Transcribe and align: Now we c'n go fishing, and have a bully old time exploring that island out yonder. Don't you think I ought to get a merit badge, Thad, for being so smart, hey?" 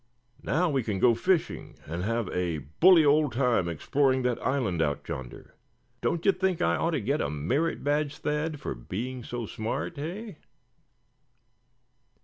Now 0.41 0.67
we 0.67 0.81
c'n 0.81 0.97
go 0.97 1.13
fishing, 1.13 1.77
and 1.85 2.01
have 2.03 2.27
a 2.29 2.57
bully 2.79 3.05
old 3.05 3.33
time 3.33 3.67
exploring 3.69 4.23
that 4.23 4.43
island 4.43 4.81
out 4.81 5.07
yonder. 5.07 5.53
Don't 6.01 6.25
you 6.25 6.31
think 6.31 6.59
I 6.59 6.75
ought 6.75 6.97
to 6.97 6.99
get 6.99 7.21
a 7.21 7.29
merit 7.29 7.83
badge, 7.83 8.17
Thad, 8.17 8.59
for 8.59 8.73
being 8.73 9.23
so 9.23 9.45
smart, 9.45 9.97
hey?" 9.97 10.37